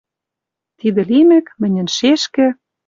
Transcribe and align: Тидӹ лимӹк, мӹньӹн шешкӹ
Тидӹ 0.79 1.01
лимӹк, 1.09 1.45
мӹньӹн 1.61 1.87
шешкӹ 1.95 2.47